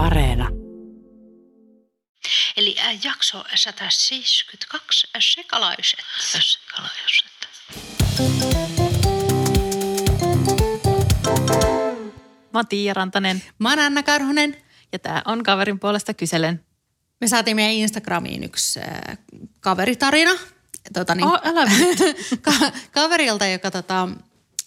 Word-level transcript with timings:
Areena. 0.00 0.48
Eli 2.56 2.76
äh, 2.78 2.98
jakso 3.04 3.44
172, 3.54 5.06
äh, 5.16 5.20
sekalaiset. 5.34 6.00
sekalaiset. 6.40 7.30
Mä 12.52 12.58
oon 12.58 12.66
Tiia 12.68 12.94
Rantanen 12.94 13.42
Mä 13.58 13.68
oon 13.70 13.78
Anna 13.78 14.02
Karhunen. 14.02 14.56
ja 14.92 14.98
tää 14.98 15.22
on 15.24 15.42
kaverin 15.42 15.78
puolesta 15.78 16.14
kyselen. 16.14 16.64
Me 17.20 17.28
saatiin 17.28 17.56
meidän 17.56 17.72
Instagramiin 17.74 18.44
yksi 18.44 18.80
äh, 18.80 19.18
kaveritarina. 19.60 20.30
Tota, 20.92 21.14
niin, 21.14 21.26
Oh, 21.26 21.40
älä 21.44 21.70
ka- 22.42 22.72
kaverilta, 22.90 23.46
joka, 23.46 23.70
tota, 23.70 24.08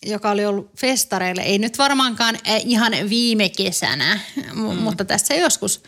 joka 0.06 0.32
oli 0.32 0.46
ollut 0.46 0.72
festareille, 0.78 1.42
ei 1.42 1.60
nyt 1.60 1.78
varmaankaan 1.78 2.36
äh, 2.36 2.62
ihan 2.66 2.94
viime 3.10 3.50
kesänä, 3.50 4.20
mm. 4.54 4.62
mutta 4.62 5.06
tässä 5.06 5.34
joskus 5.34 5.84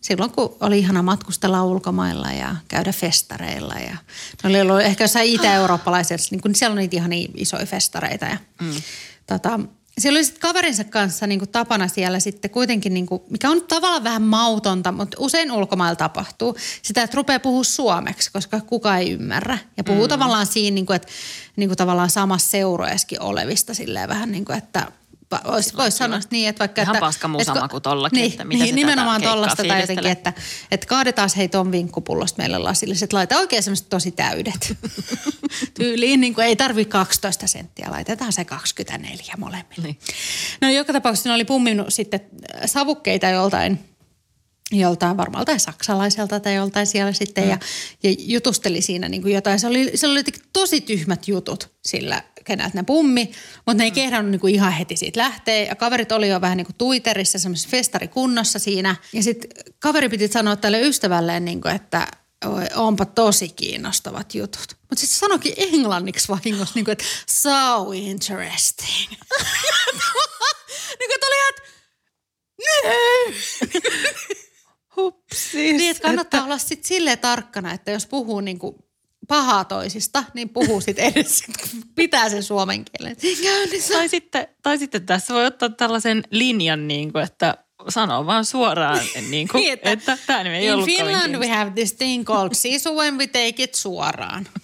silloin, 0.00 0.30
kun 0.30 0.56
oli 0.60 0.78
ihana 0.78 1.02
matkustella 1.02 1.64
ulkomailla 1.64 2.32
ja 2.32 2.56
käydä 2.68 2.92
festareilla. 2.92 3.74
Ja 3.74 3.96
ne 4.42 4.48
oli 4.48 4.60
ollut 4.60 4.80
ehkä 4.80 5.04
jossain 5.04 5.30
itä-eurooppalaisessa, 5.30 6.28
niin 6.30 6.40
kun 6.40 6.54
siellä 6.54 6.72
on 6.72 6.78
niitä 6.78 6.96
ihan 6.96 7.12
isoja 7.36 7.66
festareita. 7.66 8.26
Ja, 8.26 8.36
mm. 8.60 8.82
tota, 9.26 9.60
siellä 10.00 10.18
oli 10.18 10.24
sitten 10.24 10.40
kaverinsa 10.40 10.84
kanssa 10.84 11.26
niin 11.26 11.38
kuin 11.38 11.48
tapana 11.48 11.88
siellä 11.88 12.20
sitten 12.20 12.50
kuitenkin, 12.50 12.94
niin 12.94 13.06
kuin, 13.06 13.22
mikä 13.30 13.50
on 13.50 13.62
tavallaan 13.62 14.04
vähän 14.04 14.22
mautonta, 14.22 14.92
mutta 14.92 15.16
usein 15.20 15.52
ulkomailla 15.52 15.96
tapahtuu 15.96 16.56
sitä, 16.82 17.02
että 17.02 17.16
rupeaa 17.16 17.40
puhua 17.40 17.64
suomeksi, 17.64 18.32
koska 18.32 18.60
kukaan 18.60 18.98
ei 18.98 19.10
ymmärrä. 19.10 19.58
Ja 19.76 19.84
puhuu 19.84 20.02
mm. 20.04 20.08
tavallaan 20.08 20.46
siinä, 20.46 20.74
niin 20.74 20.86
kuin, 20.86 20.96
että 20.96 21.08
niin 21.56 21.68
kuin 21.68 21.76
tavallaan 21.76 22.10
samassa 22.10 22.50
seuroeskin 22.50 23.22
olevista 23.22 23.74
silleen 23.74 24.08
vähän 24.08 24.32
niin 24.32 24.44
kuin, 24.44 24.58
että 24.58 24.86
Voisi 25.46 25.76
vois 25.76 25.98
sanoa 25.98 26.20
niin, 26.30 26.48
että 26.48 26.58
vaikka... 26.58 26.82
Ihan 26.82 26.96
että, 26.96 27.06
paskamusama 27.06 27.58
että, 27.58 27.68
kuin 27.68 27.82
tollakin, 27.82 28.16
niin, 28.16 28.30
että 28.30 28.44
mitä 28.44 28.64
niin, 28.64 28.74
nimenomaan 28.74 29.22
tollasta 29.22 29.64
tai 29.64 29.80
jotenkin, 29.80 30.10
että, 30.10 30.32
että 30.70 30.86
kaadetaan 30.86 31.30
hei 31.36 31.48
ton 31.48 31.72
vinkkupullosta 31.72 32.42
meille 32.42 32.58
lasille. 32.58 32.94
Sitten 32.94 33.16
laita 33.16 33.38
oikein 33.38 33.62
semmoiset 33.62 33.88
tosi 33.88 34.10
täydet. 34.10 34.76
Tyyliin 35.78 36.20
niin 36.20 36.34
kuin 36.34 36.46
ei 36.46 36.56
tarvi 36.56 36.84
12 36.84 37.46
senttiä, 37.46 37.90
laitetaan 37.90 38.32
se 38.32 38.44
24 38.44 39.34
molemmille. 39.38 39.82
Niin. 39.82 39.98
No 40.60 40.70
joka 40.70 40.92
tapauksessa 40.92 41.28
ne 41.28 41.34
oli 41.34 41.44
pumminut 41.44 41.86
sitten 41.88 42.20
äh, 42.54 42.60
savukkeita 42.66 43.26
joltain 43.28 43.90
joltain 44.72 45.16
varmaan 45.16 45.44
tai 45.44 45.60
saksalaiselta 45.60 46.40
tai 46.40 46.54
joltain 46.54 46.86
siellä 46.86 47.12
sitten 47.12 47.48
ja, 47.48 47.58
ja 48.02 48.14
jutusteli 48.18 48.80
siinä 48.80 49.08
niin 49.08 49.22
kuin 49.22 49.34
jotain. 49.34 49.60
Se 49.60 49.66
oli, 49.66 49.90
se 49.94 50.06
oli 50.06 50.22
tosi 50.52 50.80
tyhmät 50.80 51.28
jutut 51.28 51.70
sillä, 51.84 52.22
keneltä 52.50 52.78
ne 52.78 52.82
pummi, 52.82 53.30
mutta 53.66 53.74
ne 53.74 53.84
ei 53.84 53.90
kehdannut 53.90 54.30
niin 54.30 54.40
kuin 54.40 54.54
ihan 54.54 54.72
heti 54.72 54.96
siitä 54.96 55.20
lähteä. 55.20 55.64
Ja 55.64 55.74
kaverit 55.74 56.12
oli 56.12 56.28
jo 56.28 56.40
vähän 56.40 56.56
niin 56.56 56.66
kuin 56.66 56.76
Twitterissä 56.78 57.38
semmoisessa 57.38 57.68
festarikunnossa 57.70 58.58
siinä. 58.58 58.96
Ja 59.12 59.22
sitten 59.22 59.50
kaveri 59.78 60.08
piti 60.08 60.28
sanoa 60.28 60.56
tälle 60.56 60.80
ystävälleen, 60.80 61.44
niin 61.44 61.60
kuin, 61.60 61.74
että 61.74 62.06
Oi, 62.46 62.66
onpa 62.74 63.04
tosi 63.04 63.48
kiinnostavat 63.48 64.34
jutut. 64.34 64.66
Mutta 64.68 65.00
sitten 65.00 65.14
se 65.14 65.18
sanoikin 65.18 65.54
englanniksi 65.56 66.28
vahingossa, 66.28 66.72
niin 66.74 66.84
kuin, 66.84 66.92
että 66.92 67.04
so 67.30 67.92
interesting. 67.92 69.10
niin 70.98 71.08
kuin, 71.08 71.14
että 71.14 71.26
oli 71.26 71.36
että 71.48 71.62
Hupsis. 74.96 75.54
Niin, 75.54 75.90
että 75.90 76.02
kannattaa 76.02 76.38
että... 76.38 76.44
olla 76.44 76.58
sitten 76.58 76.88
silleen 76.88 77.18
tarkkana, 77.18 77.72
että 77.72 77.90
jos 77.90 78.06
puhuu 78.06 78.40
niinku 78.40 78.89
pahaa 79.30 79.64
toisista, 79.64 80.24
niin 80.34 80.48
puhuu 80.48 80.80
sitten 80.80 81.04
edes, 81.14 81.44
pitää 81.94 82.28
sen 82.28 82.42
suomen 82.42 82.84
kielen. 82.84 83.16
Tai 83.92 84.08
sitten, 84.08 84.48
tai 84.62 84.78
sitten 84.78 85.06
tässä 85.06 85.34
voi 85.34 85.46
ottaa 85.46 85.68
tällaisen 85.68 86.22
linjan, 86.30 86.88
niin 86.88 87.12
kuin, 87.12 87.24
että 87.24 87.54
sanoo 87.88 88.26
vaan 88.26 88.44
suoraan, 88.44 89.00
niin 89.30 89.48
kuin, 89.48 89.60
Niin, 89.60 89.72
että, 89.72 89.92
että 89.92 90.18
tämä 90.26 90.40
ei 90.40 90.66
In 90.66 90.84
Finland 90.84 91.36
we 91.36 91.48
have 91.48 91.70
this 91.70 91.92
thing 91.92 92.24
called 92.24 92.54
sisu 92.54 92.96
when 92.96 93.18
we 93.18 93.26
take 93.26 93.62
it 93.62 93.74
suoraan. 93.74 94.46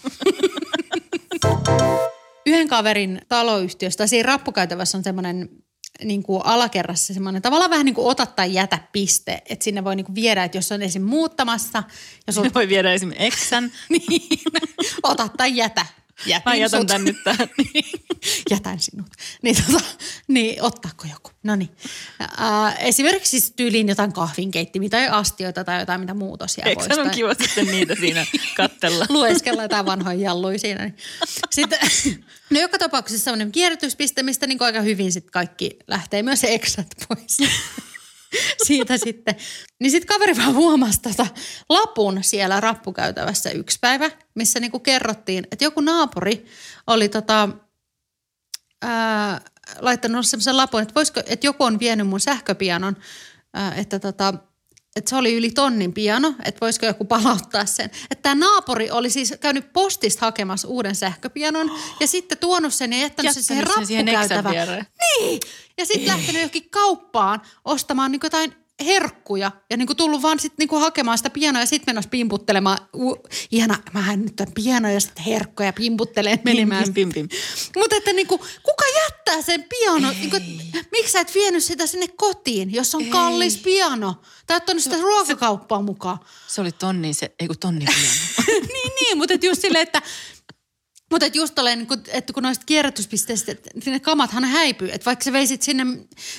Yhden 2.46 2.68
kaverin 2.68 3.20
taloyhtiöstä, 3.28 4.06
siinä 4.06 4.26
rappukäytävässä 4.26 4.98
on 4.98 5.04
semmoinen 5.04 5.48
niin 6.04 6.22
kuin 6.22 6.42
alakerrassa 6.44 7.14
semmoinen 7.14 7.42
tavallaan 7.42 7.70
vähän 7.70 7.84
niin 7.84 7.94
kuin 7.94 8.06
ota 8.06 8.26
tai 8.26 8.54
jätä 8.54 8.78
piste, 8.92 9.42
että 9.48 9.64
sinne 9.64 9.84
voi 9.84 9.96
niin 9.96 10.06
kuin 10.06 10.14
viedä, 10.14 10.44
että 10.44 10.58
jos 10.58 10.72
on 10.72 10.82
esim. 10.82 11.02
muuttamassa 11.02 11.82
ja 12.26 12.32
sul... 12.32 12.42
Ne 12.42 12.50
voi 12.54 12.68
viedä 12.68 12.92
esimerkiksi 12.92 13.26
eksän. 13.26 13.72
niin, 13.88 14.40
ota 15.02 15.28
tai 15.36 15.56
jätä. 15.56 15.86
Jätin 16.26 16.50
Mä 16.50 16.54
jätän 16.54 16.80
sut. 16.80 16.86
tän 16.88 17.04
nyt 17.04 17.24
tähän. 17.24 17.48
Jätän 18.50 18.80
sinut. 18.80 19.06
Niin, 19.42 19.56
tota, 19.66 19.84
niin 20.28 20.62
ottaako 20.62 21.04
joku? 21.12 21.30
No 21.42 21.56
niin. 21.56 21.70
Äh, 22.22 22.76
esimerkiksi 22.78 23.30
siis 23.30 23.52
tyyliin 23.56 23.88
jotain 23.88 24.12
kahvinkeittimiä 24.12 24.88
tai 24.88 25.08
astioita 25.08 25.64
tai 25.64 25.80
jotain, 25.80 26.00
mitä 26.00 26.14
muuta 26.14 26.46
siellä 26.46 26.72
Eksän 26.72 26.88
voisi. 26.88 27.00
on 27.00 27.06
tai- 27.06 27.14
kiva 27.14 27.34
sitten 27.34 27.66
niitä 27.66 27.94
siinä 28.00 28.26
kattella. 28.56 29.06
lueskella 29.18 29.62
jotain 29.62 29.86
vanhoja 29.86 30.18
jalluja 30.18 30.58
siinä. 30.58 30.84
Niin. 30.84 30.96
Sitten, 31.50 31.78
no 32.50 32.60
joka 32.60 32.78
tapauksessa 32.78 33.24
semmoinen 33.24 33.52
kierrätyspiste, 33.52 34.22
mistä 34.22 34.46
niin 34.46 34.62
aika 34.62 34.80
hyvin 34.80 35.12
sitten 35.12 35.32
kaikki 35.32 35.76
lähtee 35.86 36.22
myös 36.22 36.44
eksät 36.44 36.86
pois. 37.08 37.38
Siitä 38.66 38.96
sitten. 38.96 39.34
Niin 39.80 39.90
sitten 39.90 40.14
kaveri 40.14 40.36
vaan 40.36 40.54
huomasi 40.54 41.00
tota 41.02 41.26
lapun 41.68 42.18
siellä 42.22 42.60
rappukäytävässä 42.60 43.50
yksi 43.50 43.78
päivä, 43.80 44.10
missä 44.34 44.60
niinku 44.60 44.80
kerrottiin, 44.80 45.46
että 45.52 45.64
joku 45.64 45.80
naapuri 45.80 46.46
oli 46.86 47.08
tota, 47.08 47.48
ää, 48.82 49.40
laittanut 49.78 50.26
semmoisen 50.26 50.56
lapun, 50.56 50.82
että, 50.82 50.94
voisiko, 50.94 51.20
että 51.26 51.46
joku 51.46 51.64
on 51.64 51.78
vienyt 51.78 52.06
mun 52.06 52.20
sähköpianon, 52.20 52.96
ää, 53.54 53.74
että 53.74 53.98
tota, 53.98 54.34
että 54.96 55.08
se 55.08 55.16
oli 55.16 55.34
yli 55.34 55.50
tonnin 55.50 55.92
piano, 55.92 56.34
että 56.44 56.60
voisiko 56.60 56.86
joku 56.86 57.04
palauttaa 57.04 57.66
sen. 57.66 57.90
Että 58.10 58.22
tämä 58.22 58.34
naapuri 58.34 58.90
oli 58.90 59.10
siis 59.10 59.34
käynyt 59.40 59.72
postista 59.72 60.26
hakemassa 60.26 60.68
uuden 60.68 60.94
sähköpianon 60.94 61.70
ja 62.00 62.06
sitten 62.06 62.38
tuonut 62.38 62.74
sen 62.74 62.92
ja 62.92 62.98
jättänyt 62.98 63.36
Jättänyt 63.36 63.68
sen 63.74 63.86
siihen 63.86 64.08
rappukäytävään. 64.08 64.86
Niin! 65.00 65.40
Ja 65.78 65.86
sitten 65.86 66.08
lähtenyt 66.08 66.34
johonkin 66.34 66.70
kauppaan 66.70 67.42
ostamaan 67.64 68.12
niin 68.12 68.20
jotain 68.22 68.65
herkkuja 68.84 69.50
ja 69.70 69.76
niin 69.76 69.96
tullut 69.96 70.22
vaan 70.22 70.40
sitten 70.40 70.66
niin 70.68 70.80
hakemaan 70.80 71.18
sitä 71.18 71.30
pianoa 71.30 71.62
ja 71.62 71.66
sitten 71.66 71.94
mennä 71.94 72.08
pimputtelemaan. 72.10 72.78
U, 72.96 73.16
ihana, 73.50 73.78
mä 73.92 74.16
nyt 74.16 74.36
tämän 74.36 74.54
pianoa 74.54 74.90
ja 74.90 75.00
sitten 75.00 75.24
herkkuja 75.24 75.72
pimputteleen 75.72 76.38
menemään. 76.44 76.84
Pim, 76.94 77.12
pim, 77.12 77.28
pim. 77.28 77.38
Mutta 77.76 77.96
että 77.96 78.12
niinku, 78.12 78.38
kuka 78.38 78.84
jättää 79.04 79.42
sen 79.42 79.64
piano? 79.68 80.10
Niinku, 80.10 80.36
miksi 80.92 81.12
sä 81.12 81.20
et 81.20 81.34
vienyt 81.34 81.64
sitä 81.64 81.86
sinne 81.86 82.08
kotiin, 82.08 82.72
jos 82.72 82.94
on 82.94 83.04
kallis 83.06 83.56
piano? 83.56 84.14
Tai 84.46 84.56
ottanut 84.56 84.82
sitä 84.82 84.96
ruokakauppaan 85.00 85.84
mukaan. 85.84 86.18
Se 86.46 86.60
oli 86.60 86.72
tonni, 86.72 87.14
se, 87.14 87.34
ei 87.40 87.46
kun 87.46 87.58
tonni 87.58 87.84
piano. 87.84 88.08
niin, 88.72 88.92
niin, 89.00 89.18
mutta 89.18 89.34
et 89.34 89.44
just 89.44 89.60
silleen, 89.62 89.82
että 89.82 90.02
mutta 91.10 91.26
et 91.26 91.34
just 91.34 91.54
tolleen, 91.54 91.86
kun- 91.86 92.02
että 92.08 92.32
kun 92.32 92.42
noista 92.42 92.64
kierrätyspisteistä, 92.64 93.52
että 93.52 93.90
ne 93.90 94.00
kamathan 94.00 94.44
häipyy. 94.44 94.88
Että 94.92 95.04
vaikka 95.04 95.24
sä 95.24 95.32
veisit 95.32 95.62
sinne 95.62 95.84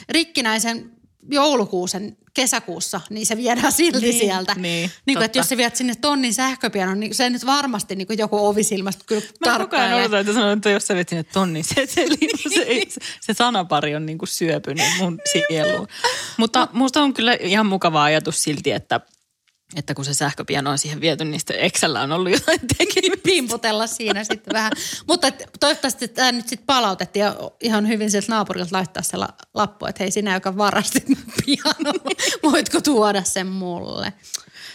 rikkinäisen 0.10 0.97
joulukuusen 1.32 2.18
kesäkuussa, 2.34 3.02
niin 3.10 3.26
se 3.26 3.38
viedään 3.38 3.72
silti 3.72 4.00
Niin, 4.00 4.20
sieltä. 4.20 4.56
niin, 4.56 4.92
niin 5.06 5.18
kuin, 5.18 5.18
että 5.18 5.28
totta. 5.28 5.38
jos 5.40 5.50
sä 5.50 5.58
viet 5.58 5.76
sinne 5.76 5.96
tonnin 5.96 6.34
sähköpianon, 6.34 7.00
niin 7.00 7.16
se 7.16 7.30
nyt 7.30 7.46
varmasti 7.46 7.96
niin 7.96 8.08
kuin 8.08 8.20
joku 8.20 8.48
ovisilmästä 8.48 9.04
kyllä 9.08 9.22
Mä 9.46 9.58
koko 9.60 9.76
ajan 9.76 9.94
odotan, 9.94 10.20
että 10.20 10.34
sanon, 10.34 10.58
että 10.58 10.70
jos 10.70 10.88
sä 10.88 10.96
vet 10.96 11.10
sinne 11.10 11.24
tonni, 11.24 11.64
se, 11.64 11.76
se, 11.76 11.86
se, 12.54 12.66
se, 12.90 13.00
se 13.22 13.34
sanapari 13.34 13.96
on 13.96 14.06
niinku 14.06 14.26
syöpynyt 14.26 14.86
mun 15.00 15.20
sieluun. 15.32 15.88
Mutta 16.38 16.68
musta 16.74 17.02
on 17.02 17.14
kyllä 17.14 17.38
ihan 17.40 17.66
mukava 17.66 18.04
ajatus 18.04 18.44
silti, 18.44 18.72
että, 18.72 19.02
että 19.76 19.94
kun 19.94 20.06
se 20.06 20.14
sähköpiano 20.14 20.72
on 20.72 20.78
siihen 20.78 21.02
viety, 21.02 21.26
niin 21.26 21.40
sitten 21.40 21.60
Excelllä 21.60 22.02
on 22.02 22.12
ollut 22.12 22.32
jotain 22.32 22.60
tekemistä. 22.78 23.24
pimputella 23.24 23.88
siinä 23.88 24.24
sitten 24.24 24.54
vähän. 24.54 24.72
Mutta 25.08 25.28
toivottavasti 25.60 26.08
tämä 26.08 26.32
nyt 26.32 26.48
sitten 26.48 26.66
palautettiin 26.66 27.24
ja 27.24 27.36
ihan 27.62 27.88
hyvin 27.88 28.12
sieltä 28.12 28.28
naapurilta 28.30 28.76
laittaa 28.76 29.04
se 29.04 29.18
la- 29.18 29.34
lappu, 29.54 29.86
että 29.86 30.04
hei 30.04 30.12
sinä, 30.12 30.34
joka 30.34 30.58
varastit 30.58 31.10
mun 31.10 31.18
pianon, 31.46 31.96
voitko 32.52 32.82
tuoda 32.82 33.24
sen 33.24 33.48
mulle? 33.48 34.14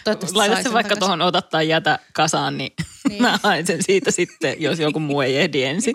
Sen 0.05 0.63
sen 0.63 0.73
vaikka 0.73 0.95
tuohon 0.95 1.21
ota 1.21 1.41
tai 1.41 1.69
jätä 1.69 1.99
kasaan, 2.13 2.57
niin, 2.57 2.73
Niin. 2.77 2.93
niin. 3.09 3.21
mä 3.31 3.39
haen 3.43 3.67
sen 3.67 3.83
siitä 3.83 4.11
sitten, 4.11 4.61
jos 4.61 4.79
joku 4.79 4.99
muu 4.99 5.21
ei 5.21 5.37
ehdi 5.37 5.63
ensin. 5.63 5.93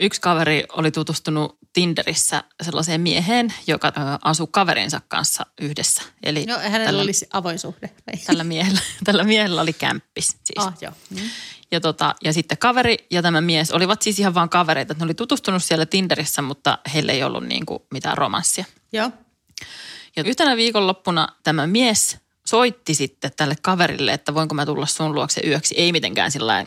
Yksi 0.00 0.20
kaveri 0.20 0.64
oli 0.72 0.90
tutustunut 0.90 1.58
Tinderissä 1.72 2.44
sellaiseen 2.62 3.00
mieheen, 3.00 3.54
joka 3.66 3.88
ö, 3.88 3.90
asui 4.24 4.46
kaverinsa 4.50 5.00
kanssa 5.08 5.46
yhdessä. 5.60 6.02
Eli 6.22 6.44
Joo, 6.48 6.58
hänellä 6.58 6.86
tällä, 6.86 7.02
olisi 7.02 7.26
avoin 7.32 7.58
suhde. 7.58 7.90
Tällä, 8.26 8.44
miehellä, 8.44 8.80
tällä 9.04 9.24
miehellä 9.24 9.60
oli 9.60 9.72
kämppis 9.72 10.26
siis. 10.26 10.66
Ah, 10.66 10.74
joo. 10.80 10.92
Mm. 11.10 11.20
Ja, 11.70 11.80
tota, 11.80 12.14
ja 12.24 12.32
sitten 12.32 12.58
kaveri 12.58 13.06
ja 13.10 13.22
tämä 13.22 13.40
mies 13.40 13.70
olivat 13.70 14.02
siis 14.02 14.18
ihan 14.18 14.34
vaan 14.34 14.48
kavereita. 14.48 14.92
että 14.92 15.04
Ne 15.04 15.06
oli 15.06 15.14
tutustunut 15.14 15.64
siellä 15.64 15.86
Tinderissä, 15.86 16.42
mutta 16.42 16.78
heillä 16.94 17.12
ei 17.12 17.22
ollut 17.22 17.44
niin 17.44 17.66
kuin 17.66 17.82
mitään 17.90 18.18
romanssia. 18.18 18.64
Joo. 18.92 19.10
Ja 20.16 20.24
yhtenä 20.26 20.56
viikonloppuna 20.56 21.28
tämä 21.42 21.66
mies 21.66 22.18
soitti 22.46 22.94
sitten 22.94 23.30
tälle 23.36 23.54
kaverille, 23.62 24.12
että 24.12 24.34
voinko 24.34 24.54
mä 24.54 24.66
tulla 24.66 24.86
sun 24.86 25.14
luokse 25.14 25.40
yöksi. 25.46 25.74
Ei 25.78 25.92
mitenkään 25.92 26.30
sillä 26.30 26.64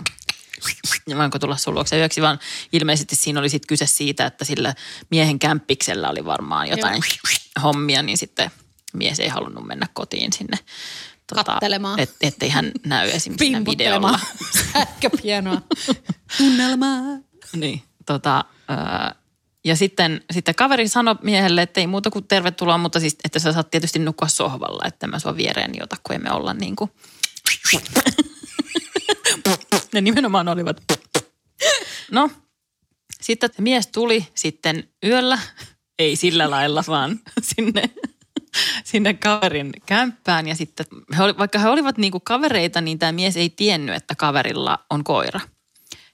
ja 1.07 1.17
voinko 1.17 1.39
tulla 1.39 1.57
sun 1.57 1.73
luokse 1.73 1.97
yöksi, 1.97 2.21
vaan 2.21 2.39
ilmeisesti 2.71 3.15
siinä 3.15 3.39
oli 3.39 3.49
sitten 3.49 3.67
kyse 3.67 3.85
siitä, 3.85 4.25
että 4.25 4.45
sillä 4.45 4.73
miehen 5.11 5.39
kämppiksellä 5.39 6.09
oli 6.09 6.25
varmaan 6.25 6.67
jotain 6.67 7.01
hommia, 7.63 8.01
niin 8.01 8.17
sitten 8.17 8.51
mies 8.93 9.19
ei 9.19 9.27
halunnut 9.27 9.67
mennä 9.67 9.87
kotiin 9.93 10.33
sinne. 10.33 10.57
Kattelemaan. 11.45 11.99
Et, 11.99 12.15
ettei 12.21 12.49
hän 12.49 12.71
näy 12.85 13.09
esimerkiksi 13.09 13.45
siinä 13.45 13.65
videolla. 13.65 14.19
Sähköpienoa. 14.73 15.61
Tunnelmaa. 16.37 17.01
Niin, 17.55 17.83
tota, 18.05 18.45
ja 19.65 19.75
sitten, 19.75 20.23
sitten 20.31 20.55
kaveri 20.55 20.87
sanoi 20.87 21.15
miehelle, 21.21 21.61
että 21.61 21.81
ei 21.81 21.87
muuta 21.87 22.11
kuin 22.11 22.27
tervetuloa, 22.27 22.77
mutta 22.77 22.99
siis, 22.99 23.15
että 23.23 23.39
sä 23.39 23.53
saat 23.53 23.71
tietysti 23.71 23.99
nukkua 23.99 24.27
sohvalla, 24.27 24.87
että 24.87 25.07
mä 25.07 25.19
sua 25.19 25.37
viereeni 25.37 25.83
ota, 25.83 25.95
kun 26.03 26.15
emme 26.15 26.31
olla 26.31 26.53
niin 26.53 26.75
kuin... 26.75 26.91
ne 29.93 30.01
nimenomaan 30.01 30.47
olivat. 30.47 30.81
No, 32.11 32.29
sitten 33.21 33.49
mies 33.59 33.87
tuli 33.87 34.27
sitten 34.35 34.89
yöllä, 35.03 35.39
ei 35.99 36.15
sillä 36.15 36.49
lailla, 36.49 36.83
vaan 36.87 37.19
sinne, 37.41 37.89
sinne 38.83 39.13
kaverin 39.13 39.71
kämppään. 39.85 40.47
Ja 40.47 40.55
sitten, 40.55 40.85
he 41.17 41.23
oli, 41.23 41.37
vaikka 41.37 41.59
he 41.59 41.69
olivat 41.69 41.97
niin 41.97 42.11
kuin 42.11 42.23
kavereita, 42.23 42.81
niin 42.81 42.99
tämä 42.99 43.11
mies 43.11 43.37
ei 43.37 43.49
tiennyt, 43.49 43.95
että 43.95 44.15
kaverilla 44.15 44.79
on 44.89 45.03
koira. 45.03 45.39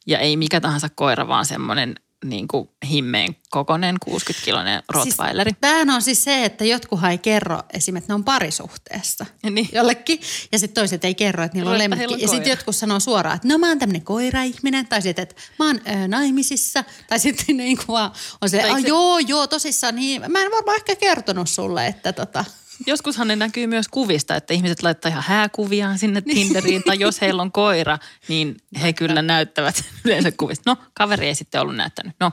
Ja 0.07 0.19
ei 0.19 0.37
mikä 0.37 0.61
tahansa 0.61 0.89
koira, 0.89 1.27
vaan 1.27 1.45
semmoinen 1.45 1.95
niin 2.25 2.47
kuin 2.47 2.69
himmeen 2.89 3.35
kokoinen 3.49 3.95
60-kiloinen 4.09 4.83
rottweileri. 4.89 5.49
Siis, 5.51 5.57
tämähän 5.61 5.89
on 5.89 6.01
siis 6.01 6.23
se, 6.23 6.45
että 6.45 6.65
jotkuhan 6.65 7.11
ei 7.11 7.17
kerro 7.17 7.59
esimerkiksi, 7.73 8.03
että 8.05 8.11
ne 8.13 8.15
on 8.15 8.23
parisuhteessa 8.23 9.25
Niin. 9.49 9.69
jollekin. 9.73 10.19
Ja 10.51 10.59
sitten 10.59 10.81
toiset 10.81 11.05
ei 11.05 11.15
kerro, 11.15 11.43
että 11.43 11.57
niillä 11.57 11.69
on 11.71 11.75
Että 11.75 11.83
lemmikki. 11.89 12.13
on 12.13 12.21
Ja 12.21 12.27
sitten 12.27 12.49
jotkut 12.49 12.75
sanoo 12.75 12.99
suoraan, 12.99 13.35
että 13.35 13.47
no 13.47 13.57
mä 13.57 13.67
oon 13.67 13.79
tämmöinen 13.79 14.01
koiraihminen. 14.03 14.87
Tai 14.87 15.01
sitten, 15.01 15.23
että 15.23 15.35
mä 15.59 15.65
oon 15.67 15.79
ö, 15.87 16.07
naimisissa. 16.07 16.83
Tai 17.09 17.19
sitten 17.19 17.57
niin 17.57 17.77
kuin 17.85 18.01
on 18.41 18.49
se, 18.49 18.57
Tai 18.61 18.81
se- 18.81 18.87
joo, 18.87 19.19
joo, 19.19 19.47
tosissaan. 19.47 19.95
Niin. 19.95 20.21
Mä 20.31 20.43
en 20.43 20.51
varmaan 20.51 20.77
ehkä 20.77 20.95
kertonut 20.95 21.49
sulle, 21.49 21.87
että 21.87 22.13
tota... 22.13 22.45
Joskushan 22.87 23.27
ne 23.27 23.35
näkyy 23.35 23.67
myös 23.67 23.87
kuvista, 23.87 24.35
että 24.35 24.53
ihmiset 24.53 24.83
laittaa 24.83 25.09
ihan 25.09 25.23
hääkuviaan 25.23 25.99
sinne 25.99 26.21
Tinderiin, 26.21 26.83
tai 26.83 26.99
jos 26.99 27.21
heillä 27.21 27.41
on 27.41 27.51
koira, 27.51 27.97
niin 28.27 28.57
he 28.81 28.93
kyllä 28.93 29.21
näyttävät 29.21 29.83
yleensä 30.05 30.31
kuvista. 30.31 30.71
No, 30.71 30.77
kaveri 30.93 31.27
ei 31.27 31.35
sitten 31.35 31.61
ollut 31.61 31.75
näyttänyt. 31.75 32.15
No, 32.19 32.31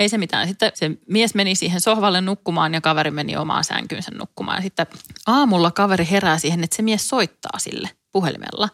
ei 0.00 0.08
se 0.08 0.18
mitään. 0.18 0.48
Sitten 0.48 0.72
se 0.74 0.90
mies 1.08 1.34
meni 1.34 1.54
siihen 1.54 1.80
sohvalle 1.80 2.20
nukkumaan 2.20 2.74
ja 2.74 2.80
kaveri 2.80 3.10
meni 3.10 3.36
omaan 3.36 3.64
sänkyynsä 3.64 4.10
nukkumaan. 4.14 4.62
Sitten 4.62 4.86
aamulla 5.26 5.70
kaveri 5.70 6.08
herää 6.10 6.38
siihen, 6.38 6.64
että 6.64 6.76
se 6.76 6.82
mies 6.82 7.08
soittaa 7.08 7.58
sille 7.58 7.90
puhelimella. 8.12 8.68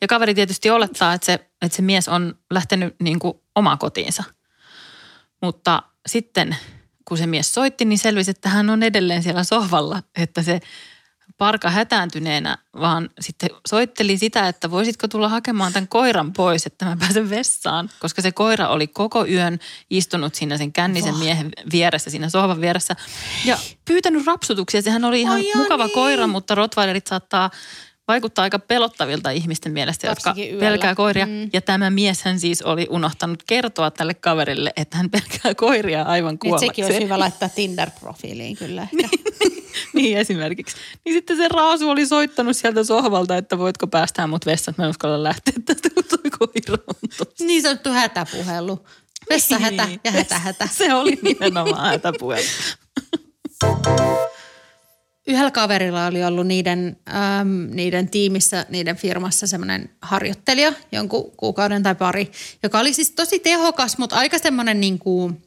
Ja 0.00 0.08
kaveri 0.08 0.34
tietysti 0.34 0.70
olettaa, 0.70 1.14
että 1.14 1.26
se, 1.26 1.32
että 1.62 1.76
se 1.76 1.82
mies 1.82 2.08
on 2.08 2.34
lähtenyt 2.50 2.96
niin 3.02 3.18
kuin 3.18 3.34
omaan 3.54 3.78
kotiinsa. 3.78 4.24
Mutta 5.42 5.82
sitten 6.06 6.56
kun 7.04 7.18
se 7.18 7.26
mies 7.26 7.54
soitti, 7.54 7.84
niin 7.84 7.98
selvisi, 7.98 8.30
että 8.30 8.48
hän 8.48 8.70
on 8.70 8.82
edelleen 8.82 9.22
siellä 9.22 9.44
sohvalla, 9.44 10.02
että 10.16 10.42
se 10.42 10.60
parka 11.38 11.70
hätääntyneenä 11.70 12.58
vaan 12.80 13.10
sitten 13.20 13.50
soitteli 13.68 14.18
sitä, 14.18 14.48
että 14.48 14.70
voisitko 14.70 15.08
tulla 15.08 15.28
hakemaan 15.28 15.72
tämän 15.72 15.88
koiran 15.88 16.32
pois, 16.32 16.66
että 16.66 16.84
mä 16.84 16.96
pääsen 17.00 17.30
vessaan, 17.30 17.90
koska 18.00 18.22
se 18.22 18.32
koira 18.32 18.68
oli 18.68 18.86
koko 18.86 19.26
yön 19.26 19.58
istunut 19.90 20.34
siinä 20.34 20.58
sen 20.58 20.72
kännisen 20.72 21.16
miehen 21.16 21.52
vieressä, 21.72 22.10
siinä 22.10 22.28
sohvan 22.28 22.60
vieressä 22.60 22.96
ja 23.44 23.58
pyytänyt 23.84 24.26
rapsutuksia. 24.26 24.82
Sehän 24.82 25.04
oli 25.04 25.20
ihan 25.20 25.40
mukava 25.56 25.84
niin. 25.84 25.94
koira, 25.94 26.26
mutta 26.26 26.54
rottweilerit 26.54 27.06
saattaa 27.06 27.50
vaikuttaa 28.08 28.42
aika 28.42 28.58
pelottavilta 28.58 29.30
ihmisten 29.30 29.72
mielestä, 29.72 30.06
jotka 30.06 30.34
yöllä. 30.38 30.60
pelkää 30.60 30.94
koiria. 30.94 31.26
Mm. 31.26 31.50
Ja 31.52 31.60
tämä 31.60 31.90
mies 31.90 32.22
hän 32.22 32.40
siis 32.40 32.62
oli 32.62 32.86
unohtanut 32.90 33.42
kertoa 33.42 33.90
tälle 33.90 34.14
kaverille, 34.14 34.72
että 34.76 34.96
hän 34.96 35.10
pelkää 35.10 35.54
koiria 35.54 36.02
aivan 36.02 36.34
Nyt 36.34 36.40
kuollakseen. 36.40 36.70
sekin 36.70 36.84
olisi 36.84 37.02
hyvä 37.04 37.18
laittaa 37.18 37.48
Tinder-profiiliin 37.48 38.56
kyllä 38.58 38.82
ehkä. 38.82 39.18
niin 39.94 40.18
esimerkiksi. 40.18 40.76
Niin 41.04 41.14
sitten 41.14 41.36
se 41.36 41.48
Raasu 41.48 41.90
oli 41.90 42.06
soittanut 42.06 42.56
sieltä 42.56 42.84
sohvalta, 42.84 43.36
että 43.36 43.58
voitko 43.58 43.86
päästää 43.86 44.26
mut 44.26 44.46
vessaan, 44.46 44.72
että 44.72 44.82
mä 44.82 44.86
en 44.86 44.90
uskalla 44.90 45.22
lähteä 45.22 45.54
tästä, 45.64 45.90
kun 45.90 46.04
toi 46.04 46.30
koira 46.38 46.82
on 46.86 47.08
tossa. 47.18 47.44
niin 47.44 47.62
sanottu 47.62 47.90
hätäpuhelu. 47.90 48.86
Vessa 49.30 49.58
hätä 49.58 49.86
Niin. 49.86 50.00
ja 50.04 50.10
hätä 50.10 50.38
hätä. 50.38 50.68
Se 50.72 50.94
oli 50.94 51.18
nimenomaan 51.22 51.86
hätäpuhelu. 51.90 52.46
yhdellä 55.26 55.50
kaverilla 55.50 56.06
oli 56.06 56.24
ollut 56.24 56.46
niiden, 56.46 56.96
äm, 57.40 57.68
niiden 57.70 58.10
tiimissä, 58.10 58.66
niiden 58.68 58.96
firmassa 58.96 59.46
semmoinen 59.46 59.90
harjoittelija 60.02 60.72
jonkun 60.92 61.32
kuukauden 61.36 61.82
tai 61.82 61.94
pari, 61.94 62.30
joka 62.62 62.78
oli 62.78 62.92
siis 62.92 63.10
tosi 63.10 63.38
tehokas, 63.38 63.98
mutta 63.98 64.16
aika 64.16 64.38
semmoinen 64.38 64.80
niin 64.80 64.98
kuin 64.98 65.42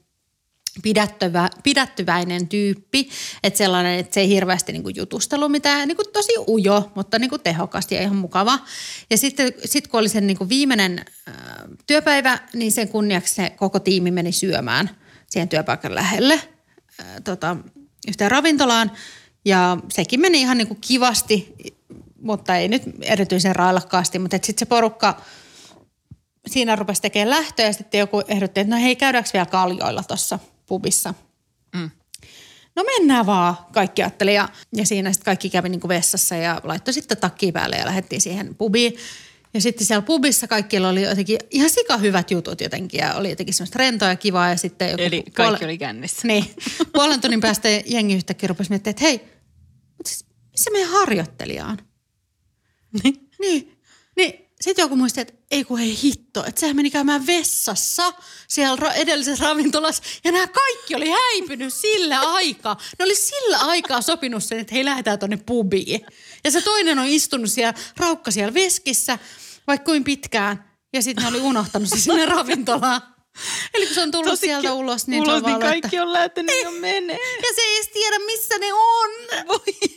pidättyvä, 0.83 1.49
pidättyväinen 1.63 2.47
tyyppi, 2.47 3.09
että 3.43 3.57
sellainen, 3.57 3.99
että 3.99 4.13
se 4.13 4.19
ei 4.19 4.29
hirveästi 4.29 4.71
niin 4.71 4.83
kuin 4.83 4.95
jutustelu 4.95 5.49
mitään, 5.49 5.87
niin 5.87 5.95
kuin 5.95 6.11
tosi 6.13 6.33
ujo, 6.47 6.91
mutta 6.95 7.19
niin 7.19 7.29
kuin 7.29 7.41
tehokas 7.41 7.91
ja 7.91 8.01
ihan 8.01 8.15
mukava. 8.15 8.59
Ja 9.09 9.17
sitten 9.17 9.53
sit 9.65 9.87
kun 9.87 9.99
oli 9.99 10.09
sen 10.09 10.27
niin 10.27 10.37
kuin 10.37 10.49
viimeinen 10.49 11.05
äh, 11.27 11.35
työpäivä, 11.87 12.39
niin 12.53 12.71
sen 12.71 12.87
kunniaksi 12.87 13.35
se 13.35 13.49
koko 13.49 13.79
tiimi 13.79 14.11
meni 14.11 14.31
syömään 14.31 14.89
siihen 15.29 15.49
työpaikan 15.49 15.95
lähelle 15.95 16.33
äh, 16.33 17.05
tota, 17.23 17.57
yhteen 18.07 18.31
ravintolaan. 18.31 18.91
Ja 19.45 19.77
sekin 19.89 20.19
meni 20.19 20.41
ihan 20.41 20.57
niin 20.57 20.67
kuin 20.67 20.81
kivasti, 20.81 21.53
mutta 22.21 22.55
ei 22.55 22.67
nyt 22.67 22.83
erityisen 23.01 23.55
railakkaasti, 23.55 24.19
mutta 24.19 24.37
sitten 24.37 24.59
se 24.59 24.65
porukka 24.65 25.21
siinä 26.47 26.75
rupesi 26.75 27.01
tekemään 27.01 27.29
lähtöä 27.29 27.65
ja 27.65 27.73
sitten 27.73 27.99
joku 27.99 28.21
ehdotti, 28.27 28.59
että 28.59 28.75
no 28.75 28.81
hei 28.81 28.95
käydäänkö 28.95 29.29
vielä 29.33 29.45
kaljoilla 29.45 30.03
tuossa 30.03 30.39
pubissa. 30.65 31.13
Mm. 31.75 31.89
No 32.75 32.83
mennään 32.83 33.25
vaan, 33.25 33.55
kaikki 33.73 34.01
ajatteli. 34.03 34.33
Ja, 34.33 34.49
ja 34.73 34.85
siinä 34.85 35.13
sitten 35.13 35.25
kaikki 35.25 35.49
kävi 35.49 35.69
niinku 35.69 35.87
vessassa 35.87 36.35
ja 36.35 36.61
laittoi 36.63 36.93
sitten 36.93 37.17
takki 37.17 37.51
päälle 37.51 37.75
ja 37.75 37.85
lähdettiin 37.85 38.21
siihen 38.21 38.55
pubiin. 38.55 38.95
Ja 39.53 39.61
sitten 39.61 39.87
siellä 39.87 40.01
pubissa 40.01 40.47
kaikilla 40.47 40.89
oli 40.89 41.03
jotenkin 41.03 41.39
ihan 41.51 41.69
sika 41.69 41.97
hyvät 41.97 42.31
jutut 42.31 42.61
jotenkin 42.61 42.97
ja 42.97 43.13
oli 43.13 43.29
jotenkin 43.29 43.53
semmoista 43.53 43.79
rentoa 43.79 44.07
ja 44.07 44.15
kivaa 44.15 44.49
ja 44.49 44.57
sitten 44.57 44.91
joku 44.91 45.03
Eli 45.03 45.23
kaikki 45.33 45.65
oli 45.65 45.77
kännissä. 45.77 46.27
Niin. 46.27 46.45
Puolen 46.93 47.21
tunnin 47.21 47.41
päästä 47.41 47.69
jengi 47.85 48.15
yhtäkkiä 48.15 48.47
rupesi 48.47 48.69
miettimään, 48.69 48.91
että 48.91 49.05
hei, 49.05 49.34
missä 50.55 50.71
meidän 50.71 50.89
harjoittelija 50.89 51.65
on? 51.65 51.77
Niin. 53.03 53.29
Niin. 53.39 53.77
Niin 54.15 54.45
sitten 54.61 54.83
joku 54.83 54.95
muisti, 54.95 55.21
että 55.21 55.33
ei 55.51 55.63
kun 55.63 55.79
hei 55.79 55.97
hitto, 56.03 56.45
että 56.45 56.59
sehän 56.59 56.75
meni 56.75 56.91
käymään 56.91 57.27
vessassa 57.27 58.13
siellä 58.47 58.75
ra- 58.75 58.95
edellisessä 58.95 59.45
ravintolassa 59.45 60.03
ja 60.23 60.31
nämä 60.31 60.47
kaikki 60.47 60.95
oli 60.95 61.09
häipynyt 61.09 61.73
sillä 61.73 62.19
aikaa. 62.19 62.77
Ne 62.99 63.05
oli 63.05 63.15
sillä 63.15 63.57
aikaa 63.57 64.01
sopinut 64.01 64.43
sen, 64.43 64.59
että 64.59 64.75
hei 64.75 64.85
lähdetään 64.85 65.19
tonne 65.19 65.37
pubiin. 65.45 66.05
Ja 66.43 66.51
se 66.51 66.61
toinen 66.61 66.99
on 66.99 67.05
istunut 67.05 67.51
siellä, 67.51 67.73
raukka 67.97 68.31
siellä 68.31 68.53
veskissä, 68.53 69.19
vaikka 69.67 69.85
kuin 69.85 70.03
pitkään. 70.03 70.71
Ja 70.93 71.01
sitten 71.01 71.23
ne 71.23 71.29
oli 71.29 71.39
unohtanut 71.39 71.89
se 71.89 71.97
sinne 71.99 72.25
ravintolaan. 72.25 73.01
Eli 73.73 73.85
kun 73.85 73.95
se 73.95 74.01
on 74.01 74.11
tullut 74.11 74.29
Tosikin 74.29 74.49
sieltä 74.49 74.73
ulos, 74.73 75.07
niin, 75.07 75.23
ulos, 75.23 75.43
niin 75.43 75.59
kaikki 75.59 75.99
on 75.99 76.13
lähtenyt 76.13 76.55
jo 76.63 76.71
menee. 76.71 77.19
ja 77.41 77.49
se 77.55 77.61
ei 77.61 77.75
edes 77.75 77.87
tiedä, 77.87 78.19
missä 78.19 78.57
ne 78.57 78.73
on. 78.73 79.09
Voi 79.47 79.89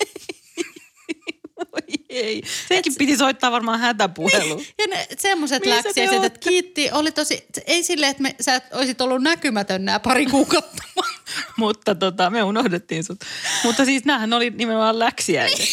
ei. 2.21 2.43
Senkin 2.69 2.95
piti 2.99 3.17
soittaa 3.17 3.53
varmaan 3.53 3.81
hätäpuhelu. 3.81 4.63
Ja 4.79 4.87
ne 4.87 5.07
semmoiset 5.19 5.67
läksiäiset, 5.67 6.25
että 6.25 6.39
kiitti, 6.39 6.91
oli 6.93 7.13
tosi, 7.13 7.47
ei 7.67 7.83
silleen, 7.83 8.11
että 8.11 8.23
me, 8.23 8.35
sä 8.41 8.55
et 8.55 8.65
olisit 8.73 9.01
ollut 9.01 9.23
näkymätön 9.23 9.85
nämä 9.85 10.01
pari 10.01 10.27
kuukautta. 10.27 10.83
Mutta 11.57 11.95
tota, 11.95 12.31
me 12.31 12.43
unohdettiin 12.43 13.05
sut. 13.05 13.21
Mutta 13.65 13.85
siis 13.85 14.05
näähän 14.05 14.33
oli 14.33 14.51
nimenomaan 14.51 14.99
läksiäiset. 14.99 15.69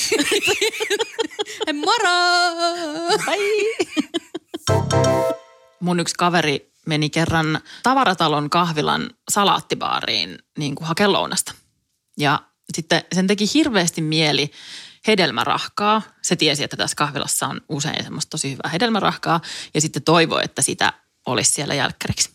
Moro! 1.86 2.10
Bye. 3.26 3.88
Mun 5.80 6.00
yksi 6.00 6.16
kaveri 6.18 6.72
meni 6.86 7.10
kerran 7.10 7.60
tavaratalon 7.84 8.50
kahvilan 8.50 9.10
salaattibaariin 9.32 10.38
niin 10.58 10.76
kuin 10.76 10.88
hakea 10.88 11.12
lounasta. 11.12 11.54
Ja 12.18 12.40
sitten 12.74 13.04
sen 13.16 13.28
teki 13.28 13.46
hirveästi 13.54 14.02
mieli 14.02 14.52
hedelmärahkaa. 15.08 16.02
Se 16.22 16.36
tiesi, 16.36 16.64
että 16.64 16.78
tässä 16.78 16.96
kahvilassa 16.96 17.48
on 17.48 17.62
usein 17.70 18.04
semmoista 18.04 18.30
tosi 18.30 18.52
hyvää 18.52 18.70
hedelmärahkaa. 18.72 19.42
Ja 19.74 19.82
sitten 19.82 20.04
toivoi, 20.04 20.42
että 20.44 20.62
sitä 20.62 20.94
olisi 21.26 21.52
siellä 21.52 21.74
jälkkäriksi. 21.74 22.30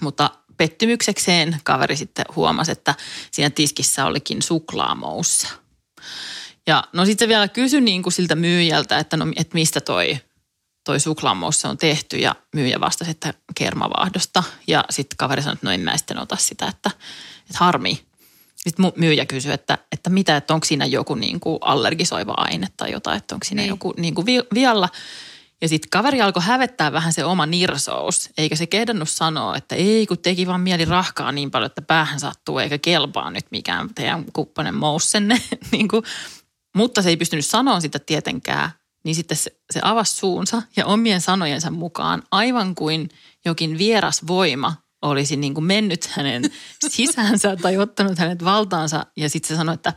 Mutta 0.00 0.30
pettymyksekseen 0.56 1.60
kaveri 1.64 1.96
sitten 1.96 2.24
huomasi, 2.36 2.72
että 2.72 2.94
siinä 3.30 3.50
tiskissä 3.50 4.06
olikin 4.06 4.42
suklaamoussa. 4.42 5.48
Ja 6.66 6.84
no 6.92 7.04
sitten 7.04 7.24
se 7.24 7.28
vielä 7.28 7.48
kysyi 7.48 7.80
niin 7.80 8.02
kuin 8.02 8.12
siltä 8.12 8.34
myyjältä, 8.34 8.98
että 8.98 9.16
no 9.16 9.26
et 9.36 9.54
mistä 9.54 9.80
toi, 9.80 10.18
toi 10.84 11.00
suklaamoussa 11.00 11.68
on 11.68 11.78
tehty 11.78 12.16
ja 12.16 12.34
myyjä 12.54 12.80
vastasi, 12.80 13.10
että 13.10 13.34
kermavaahdosta. 13.54 14.42
Ja 14.66 14.84
sitten 14.90 15.16
kaveri 15.16 15.42
sanoi, 15.42 15.54
että 15.54 15.66
no 15.66 15.72
en 15.72 15.80
mä 15.80 15.96
sitten 15.96 16.18
ota 16.18 16.36
sitä, 16.36 16.66
että, 16.66 16.90
että 17.40 17.58
harmi. 17.58 18.07
Sitten 18.58 18.92
myyjä 18.96 19.26
kysyi, 19.26 19.52
että, 19.52 19.78
että 19.92 20.10
mitä, 20.10 20.36
että 20.36 20.54
onko 20.54 20.64
siinä 20.66 20.86
joku 20.86 21.14
niin 21.14 21.40
kuin 21.40 21.58
allergisoiva 21.60 22.34
aine 22.36 22.66
tai 22.76 22.92
jotain, 22.92 23.16
että 23.16 23.34
onko 23.34 23.44
siinä 23.44 23.62
Niin. 23.62 23.66
niin. 23.66 23.72
joku 23.72 23.94
niin 23.96 24.14
kuin 24.14 24.26
vi- 24.26 24.46
vialla. 24.54 24.88
Ja 25.60 25.68
sitten 25.68 25.90
kaveri 25.90 26.20
alkoi 26.22 26.42
hävettää 26.42 26.92
vähän 26.92 27.12
se 27.12 27.24
oma 27.24 27.46
nirsous, 27.46 28.30
eikä 28.38 28.56
se 28.56 28.66
kehdannut 28.66 29.08
sanoa, 29.08 29.56
että 29.56 29.74
ei 29.74 30.06
kun 30.06 30.18
teki 30.18 30.46
vaan 30.46 30.60
mieli 30.60 30.84
rahkaa 30.84 31.32
niin 31.32 31.50
paljon, 31.50 31.66
että 31.66 31.82
päähän 31.82 32.20
sattuu 32.20 32.58
eikä 32.58 32.78
kelpaa 32.78 33.30
nyt 33.30 33.46
mikään 33.50 33.88
teidän 33.94 34.24
kuppanen 34.32 34.74
moussenne. 34.74 35.42
niin 35.72 35.88
kuin, 35.88 36.02
mutta 36.76 37.02
se 37.02 37.08
ei 37.08 37.16
pystynyt 37.16 37.46
sanoa 37.46 37.80
sitä 37.80 37.98
tietenkään, 37.98 38.70
niin 39.04 39.14
sitten 39.14 39.36
se, 39.36 39.50
se 39.70 39.80
avasi 39.82 40.16
suunsa 40.16 40.62
ja 40.76 40.86
omien 40.86 41.20
sanojensa 41.20 41.70
mukaan 41.70 42.22
aivan 42.30 42.74
kuin 42.74 43.08
jokin 43.44 43.78
vieras 43.78 44.26
voima 44.26 44.74
olisi 45.02 45.36
niin 45.36 45.54
kuin 45.54 45.64
mennyt 45.64 46.06
hänen 46.06 46.42
sisäänsä 46.88 47.56
tai 47.56 47.78
ottanut 47.78 48.18
hänet 48.18 48.44
valtaansa 48.44 49.06
ja 49.16 49.30
sitten 49.30 49.48
se 49.48 49.56
sanoi, 49.56 49.74
että 49.74 49.92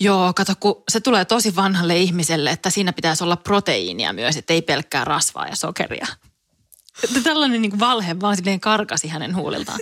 Joo, 0.00 0.32
kato, 0.32 0.52
kun 0.60 0.82
se 0.90 1.00
tulee 1.00 1.24
tosi 1.24 1.56
vanhalle 1.56 1.96
ihmiselle, 1.96 2.50
että 2.50 2.70
siinä 2.70 2.92
pitäisi 2.92 3.24
olla 3.24 3.36
proteiinia 3.36 4.12
myös, 4.12 4.36
että 4.36 4.54
ei 4.54 4.62
pelkkää 4.62 5.04
rasvaa 5.04 5.46
ja 5.46 5.56
sokeria. 5.56 6.06
Että 7.04 7.20
tällainen 7.20 7.62
niin 7.62 7.70
kuin 7.70 7.80
valhe 7.80 8.20
vaan 8.20 8.36
silleen 8.36 8.60
karkasi 8.60 9.08
hänen 9.08 9.36
huuliltaan. 9.36 9.80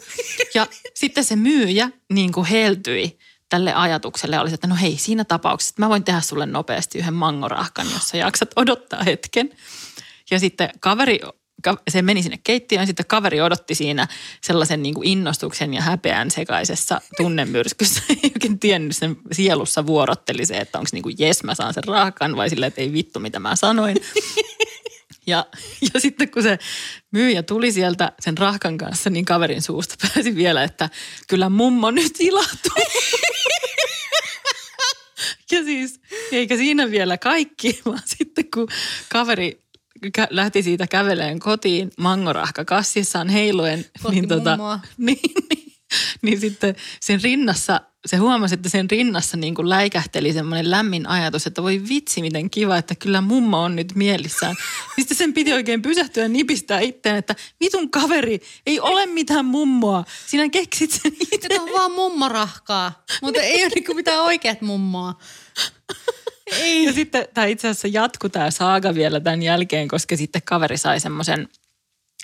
Ja 0.54 0.66
sitten 0.94 1.24
se 1.24 1.36
myyjä 1.36 1.90
niin 2.12 2.32
kuin 2.32 2.46
heltyi 2.46 3.18
tälle 3.48 3.74
ajatukselle 3.74 4.36
ja 4.36 4.42
oli, 4.42 4.54
että 4.54 4.66
no 4.66 4.76
hei, 4.80 4.96
siinä 4.98 5.24
tapauksessa 5.24 5.74
mä 5.78 5.88
voin 5.88 6.04
tehdä 6.04 6.20
sulle 6.20 6.46
nopeasti 6.46 6.98
yhden 6.98 7.14
mangorahkan, 7.14 7.90
jos 7.90 8.08
sä 8.08 8.16
jaksat 8.16 8.50
odottaa 8.56 9.02
hetken. 9.02 9.50
Ja 10.30 10.38
sitten 10.38 10.70
kaveri 10.80 11.20
se 11.90 12.02
meni 12.02 12.22
sinne 12.22 12.38
keittiöön, 12.44 12.86
sitten 12.86 13.06
kaveri 13.06 13.40
odotti 13.40 13.74
siinä 13.74 14.06
sellaisen 14.40 14.82
niin 14.82 14.94
kuin 14.94 15.08
innostuksen 15.08 15.74
ja 15.74 15.82
häpeän 15.82 16.30
sekaisessa 16.30 17.00
tunnemyrskyssä. 17.16 18.02
Ei 18.10 18.30
oikein 18.34 18.58
tiennyt 18.58 18.96
sen 18.96 19.16
sielussa 19.32 19.86
vuorotteli 19.86 20.46
se, 20.46 20.56
että 20.56 20.78
onko 20.78 20.88
niin 20.92 21.02
kuin 21.02 21.16
jes 21.18 21.44
mä 21.44 21.54
saan 21.54 21.74
sen 21.74 21.84
raakan 21.84 22.36
vai 22.36 22.50
sillä, 22.50 22.66
että 22.66 22.80
ei 22.80 22.92
vittu 22.92 23.20
mitä 23.20 23.40
mä 23.40 23.56
sanoin. 23.56 23.96
Ja, 25.26 25.46
ja 25.94 26.00
sitten 26.00 26.30
kun 26.30 26.42
se 26.42 26.58
myyjä 27.10 27.42
tuli 27.42 27.72
sieltä 27.72 28.12
sen 28.20 28.38
rahkan 28.38 28.78
kanssa, 28.78 29.10
niin 29.10 29.24
kaverin 29.24 29.62
suusta 29.62 29.94
pääsi 30.02 30.36
vielä, 30.36 30.64
että 30.64 30.90
kyllä 31.28 31.48
mummo 31.48 31.90
nyt 31.90 32.12
ilahtuu. 32.20 32.72
Ja 35.50 35.64
siis, 35.64 36.00
eikä 36.32 36.56
siinä 36.56 36.90
vielä 36.90 37.18
kaikki, 37.18 37.80
vaan 37.84 38.02
sitten 38.04 38.50
kun 38.50 38.68
kaveri 39.08 39.62
lähti 40.30 40.62
siitä 40.62 40.86
käveleen 40.86 41.38
kotiin 41.38 41.90
mangorahka 41.98 42.64
kassissaan 42.64 43.28
heiluen. 43.28 43.84
niin, 44.10 44.28
tota, 44.28 44.58
niin, 44.96 45.18
niin, 45.50 45.72
niin 46.22 46.40
sitten 46.40 46.76
sen 47.00 47.22
rinnassa, 47.22 47.80
se 48.06 48.16
huomasi, 48.16 48.54
että 48.54 48.68
sen 48.68 48.90
rinnassa 48.90 49.36
niin 49.36 49.54
kuin 49.54 49.68
läikähteli 49.68 50.32
semmoinen 50.32 50.70
lämmin 50.70 51.08
ajatus, 51.08 51.46
että 51.46 51.62
voi 51.62 51.82
vitsi 51.88 52.22
miten 52.22 52.50
kiva, 52.50 52.76
että 52.76 52.94
kyllä 52.94 53.20
mummo 53.20 53.62
on 53.62 53.76
nyt 53.76 53.94
mielissään. 53.94 54.56
Sitten 54.98 55.16
sen 55.16 55.32
piti 55.34 55.52
oikein 55.52 55.82
pysähtyä 55.82 56.22
ja 56.22 56.28
nipistää 56.28 56.80
itteen, 56.80 57.16
että 57.16 57.34
vitun 57.60 57.90
kaveri, 57.90 58.40
ei 58.66 58.80
ole 58.80 59.06
mitään 59.06 59.44
mummoa. 59.44 60.04
Sinä 60.26 60.48
keksit 60.48 60.90
sen 60.90 61.12
itse. 61.32 61.48
Tämä 61.48 61.62
on 61.62 61.72
vaan 61.72 61.92
mummorahkaa, 61.92 63.04
mutta 63.22 63.40
ei 63.40 63.64
ole 63.64 63.72
niin 63.74 63.96
mitään 63.96 64.20
oikeat 64.22 64.60
mummoa. 64.60 65.14
Ei. 66.52 66.84
Ja 66.84 66.92
sitten 66.92 67.28
tämä 67.34 67.46
itse 67.46 67.68
asiassa 67.68 67.88
jatku 67.88 68.28
tämä 68.28 68.50
saaga 68.50 68.94
vielä 68.94 69.20
tämän 69.20 69.42
jälkeen, 69.42 69.88
koska 69.88 70.16
sitten 70.16 70.42
kaveri 70.44 70.76
sai 70.76 71.00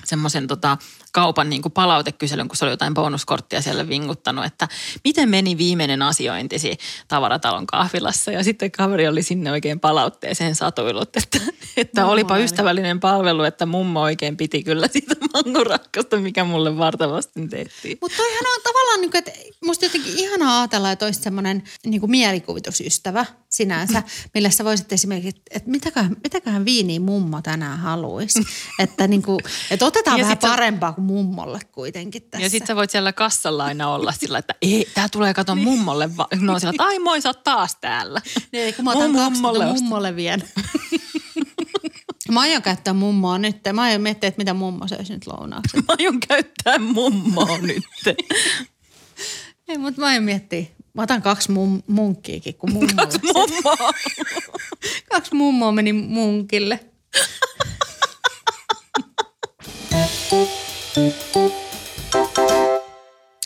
semmoisen 0.04 0.47
tota, 0.49 0.78
kaupan 1.16 1.50
niin 1.50 1.62
kuin 1.62 1.73
palautekyselyn, 1.73 2.49
kun 2.49 2.56
se 2.56 2.64
oli 2.64 2.73
jotain 2.73 2.94
bonuskorttia 2.94 3.62
siellä 3.62 3.88
vinguttanut, 3.88 4.44
että 4.44 4.68
miten 5.04 5.28
meni 5.28 5.58
viimeinen 5.58 6.02
asiointisi 6.02 6.78
tavaratalon 7.08 7.66
kahvilassa. 7.66 8.32
Ja 8.32 8.44
sitten 8.44 8.70
kaveri 8.70 9.08
oli 9.08 9.23
sinne 9.23 9.52
oikein 9.52 9.80
palautteeseen 9.80 10.54
satuillut, 10.54 11.16
että, 11.16 11.40
että 11.76 12.00
no, 12.00 12.11
olipa 12.11 12.38
ystävällinen 12.38 13.00
palvelu, 13.00 13.42
että 13.42 13.66
mummo 13.66 14.00
oikein 14.00 14.37
piti 14.37 14.62
kyllä 14.62 14.88
siitä 14.88 15.14
mangorakkasta, 15.35 16.16
mikä 16.16 16.44
mulle 16.44 16.78
vartavasti 16.78 17.49
tehtiin. 17.49 17.99
Mutta 18.00 18.16
toihan 18.16 18.46
on 18.56 18.62
tavallaan, 18.62 19.00
niin 19.00 19.11
kuin, 19.11 19.18
että 19.18 19.32
musta 19.64 19.85
jotenkin 19.85 20.12
ihanaa 20.16 20.61
ajatella, 20.61 20.92
että 20.92 21.04
olisi 21.04 21.23
semmoinen 21.23 21.62
niin 21.87 22.00
kuin 22.00 22.11
mielikuvitusystävä 22.11 23.26
sinänsä, 23.49 24.02
millä 24.35 24.50
sä 24.50 24.64
voisit 24.64 24.92
esimerkiksi, 24.92 25.42
että 25.50 25.70
mitäköhän, 25.70 26.16
mitäköhän 26.25 26.64
viiniä 26.64 27.00
mummo 27.00 27.42
tänään 27.42 27.78
haluaisi. 27.78 28.42
että, 28.78 29.08
niin 29.08 29.23
kuin, 29.23 29.38
että 29.70 29.87
otetaan 29.87 30.18
ja 30.18 30.25
vähän 30.25 30.38
parempaa 30.38 30.92
kuin 30.92 31.05
mummolle 31.06 31.60
kuitenkin 31.72 32.22
tässä. 32.22 32.46
Ja 32.46 32.50
sitten 32.50 32.66
sä 32.66 32.76
voit 32.76 32.90
siellä 32.90 33.12
kassalla 33.12 33.64
aina 33.64 33.94
olla 33.94 34.12
sillä, 34.12 34.38
että 34.38 34.54
ei, 34.62 34.88
tää 34.94 35.08
tulee 35.08 35.34
kato 35.34 35.54
niin. 35.54 35.68
mummolle. 35.68 36.16
Va- 36.16 36.28
no 36.40 36.58
sillä, 36.58 36.70
että 36.70 36.84
ai 36.84 36.98
moi, 36.98 37.20
sä 37.20 37.28
oot 37.28 37.44
taas 37.44 37.76
täällä. 37.80 38.20
Niin, 38.52 38.75
kun 38.75 38.84
mä 38.84 38.90
otan 38.90 39.10
Mum, 39.10 39.20
kaksi, 39.20 39.32
mummolle, 39.32 39.66
mummolle 39.66 40.16
vien. 40.16 40.42
Mä 42.32 42.40
aion 42.40 42.62
käyttää 42.62 42.94
mummoa 42.94 43.38
nyt. 43.38 43.56
Mä 43.72 43.82
aion 43.82 44.00
miettiä, 44.00 44.28
että 44.28 44.38
mitä 44.38 44.54
mummo 44.54 44.88
söisi 44.88 45.12
nyt 45.12 45.26
lounaaksi. 45.26 45.76
Mä 45.76 45.94
aion 45.98 46.20
käyttää 46.20 46.78
mummoa 46.78 47.58
nyt. 47.58 47.84
Ei, 49.68 49.78
mutta 49.78 50.00
mä 50.00 50.06
aion 50.06 50.25
miettiä. 50.25 50.66
Mä 50.94 51.02
otan 51.02 51.22
kaksi 51.22 51.50
mum, 51.50 51.82
munkkiikin, 51.86 52.54
kun 52.54 52.72
mummolle. 52.72 52.94
Kaksi 52.96 53.18
mummoa. 53.22 53.90
kaksi 55.12 55.34
mummoa 55.34 55.72
meni 55.72 55.92
munkille. 55.92 56.80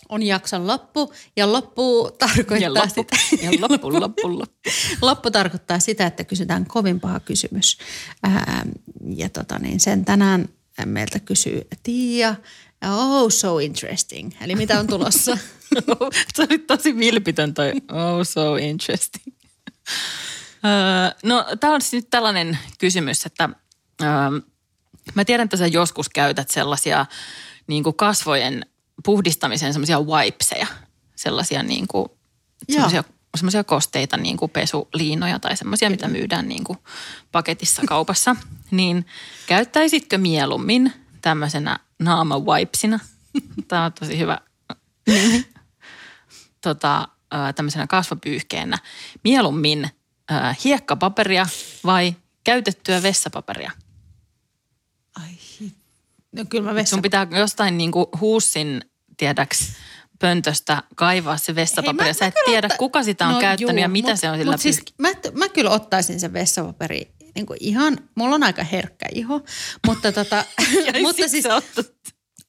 On 0.09 0.23
jakson 0.23 0.67
loppu 0.67 1.13
ja 1.37 1.53
loppu 1.53 2.11
tarkoittaa 2.19 2.59
ja 2.59 2.75
loppu, 2.75 2.89
sitä. 2.89 3.17
Ja 3.45 3.51
loppu, 3.61 4.01
loppu, 4.01 4.39
loppu. 4.39 4.71
loppu 5.03 5.31
tarkoittaa 5.31 5.79
sitä, 5.79 6.07
että 6.07 6.25
kysytään 6.25 6.67
kovin 6.67 7.01
paha 7.01 7.21
kysymys. 7.21 7.79
Ää, 8.23 8.67
ja 9.17 9.29
tota 9.29 9.59
niin, 9.59 9.81
sen 9.81 10.05
tänään 10.05 10.49
meiltä 10.85 11.21
kysyy 11.21 11.67
Tiia. 11.83 12.35
Oh, 12.89 13.31
so 13.31 13.59
interesting. 13.59 14.33
Eli 14.41 14.55
mitä 14.55 14.81
on 14.81 14.87
tulossa? 14.87 15.39
Se 16.35 16.43
oli 16.51 16.59
tosi 16.59 16.97
vilpitön 16.97 17.55
toi 17.55 17.73
oh, 17.73 18.27
so 18.27 18.57
interesting. 18.57 19.37
no, 21.23 21.45
tämä 21.61 21.75
on 21.75 21.81
siis 21.81 21.93
nyt 21.93 22.11
tällainen 22.11 22.59
kysymys, 22.79 23.27
että 23.27 23.49
Mä 25.15 25.25
tiedän, 25.25 25.45
että 25.45 25.57
sä 25.57 25.67
joskus 25.67 26.09
käytät 26.09 26.51
sellaisia 26.51 27.07
niin 27.67 27.83
kuin 27.83 27.97
kasvojen 27.97 28.67
puhdistamisen 29.05 29.73
semmoisia 29.73 30.01
wipeseja, 30.01 30.67
sellaisia 31.17 31.63
niin 31.63 31.89
kuin, 31.89 32.09
semmoisia, 32.71 33.05
semmoisia 33.37 33.65
kosteita 33.65 34.17
niin 34.17 34.37
kuin 34.37 34.51
pesuliinoja 34.51 35.39
tai 35.39 35.57
semmoisia, 35.57 35.91
mitä 35.91 36.09
myydään 36.09 36.49
niin 36.49 36.65
kuin 36.65 36.79
paketissa 37.33 37.83
kaupassa. 37.87 38.37
Niin 38.71 39.07
käyttäisitkö 39.47 40.19
mieluummin 40.19 40.93
tämmöisenä 41.23 41.79
naama-wipesina? 41.99 42.99
Tämä 43.69 43.85
on 43.85 43.93
tosi 43.93 44.19
hyvä 44.19 44.39
nimi. 45.07 45.47
Tota, 46.65 47.09
tämmöisenä 47.57 47.87
kasvopyyhkeenä. 47.87 48.79
Mieluummin 49.25 49.91
hiekkapaperia 50.65 51.47
vai 51.85 52.17
käytettyä 52.45 53.03
vessapaperia– 53.03 53.71
No 56.33 56.45
kyllä 56.49 56.71
mä 56.71 56.75
vessa... 56.75 56.91
Sun 56.91 57.03
pitää 57.03 57.27
jostain 57.31 57.79
niinku 57.79 58.09
huussin, 58.21 58.81
tiedäks, 59.17 59.73
pöntöstä 60.19 60.83
kaivaa 60.97 61.37
se 61.37 61.55
vessapaperi. 61.55 62.05
Hei, 62.05 62.13
mä, 62.13 62.19
Sä 62.19 62.27
et 62.27 62.35
tiedä, 62.45 62.67
otta... 62.67 62.79
kuka 62.79 63.03
sitä 63.03 63.27
on 63.27 63.35
no, 63.35 63.41
käyttänyt 63.41 63.75
juu, 63.75 63.83
ja 63.83 63.89
mitä 63.89 64.11
mut, 64.11 64.21
se 64.21 64.31
on 64.31 64.39
sillä 64.39 64.53
mut 64.53 64.61
siis 64.61 64.81
mä, 64.99 65.09
mä 65.33 65.49
kyllä 65.49 65.71
ottaisin 65.71 66.21
sen 66.21 66.33
vessapaperi 66.33 67.13
niin 67.35 67.47
kuin 67.47 67.57
ihan, 67.61 67.99
mulla 68.15 68.35
on 68.35 68.43
aika 68.43 68.65
herkkä 68.65 69.07
iho, 69.15 69.41
mutta 69.87 70.13
tota, 70.13 70.45
mutta 71.03 71.29
siis, 71.29 71.45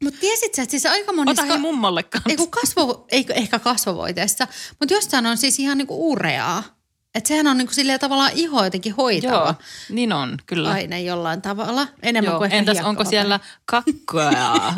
mutta 0.04 0.20
tiesit 0.20 0.56
sä, 0.56 0.62
että 0.62 0.72
siis 0.72 0.86
aika 0.86 1.14
monista... 1.14 1.44
Ota 1.44 1.58
mummolle 1.58 2.04
kanssa. 2.04 2.30
Ei 2.30 2.48
kasvo, 2.50 3.06
ei, 3.12 3.26
ehkä 3.30 3.60
kasvovoiteessa, 3.60 4.48
mutta 4.80 4.94
jossain 4.94 5.26
on 5.26 5.38
siis 5.38 5.60
ihan 5.60 5.78
niinku 5.78 6.12
ureaa. 6.12 6.81
Että 7.15 7.27
sehän 7.27 7.48
on 7.48 7.58
niinku 7.58 7.74
silleen 7.74 8.00
tavallaan 8.00 8.32
iho 8.36 8.63
jotenkin 8.63 8.96
hoitava. 8.96 9.34
Joo, 9.34 9.53
niin 9.89 10.13
on, 10.13 10.38
kyllä. 10.46 10.72
Aine 10.72 11.01
jollain 11.01 11.41
tavalla. 11.41 11.88
Enemmän 12.03 12.32
Joo, 12.32 12.39
kuin 12.39 12.51
entäs 12.51 12.77
onko 12.84 13.06
siellä 13.06 13.39
kakkoa? 13.65 14.32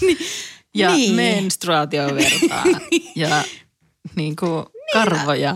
niin, 0.00 0.18
ja 0.74 0.90
niin. 0.90 1.14
menstruaatiovertaa 1.14 2.64
ja 3.16 3.44
niinku 4.16 4.46
niin, 4.46 4.92
karvoja. 4.92 5.54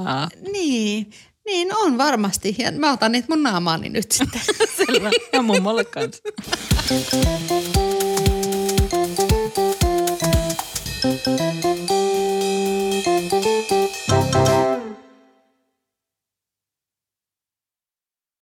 Niin, 0.52 1.10
niin 1.46 1.76
on 1.76 1.98
varmasti. 1.98 2.56
Ja 2.58 2.72
mä 2.72 2.92
otan 2.92 3.12
niitä 3.12 3.28
mun 3.28 3.42
naamaani 3.42 3.88
nyt 3.88 4.12
sitten. 4.12 4.40
Selvä. 4.86 5.10
Ja 5.32 5.42
mummolle 5.42 5.84
kanssa. 5.84 6.22